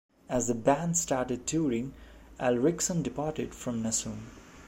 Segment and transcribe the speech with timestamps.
[0.29, 1.93] As the band started touring,
[2.39, 4.31] Alriksson departed from Nasum.